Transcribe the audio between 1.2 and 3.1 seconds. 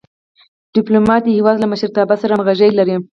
د هېواد له مشرتابه سره همږغي لري.